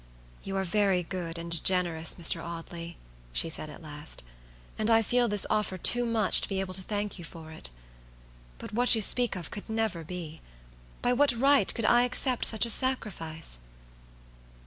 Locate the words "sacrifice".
12.71-13.59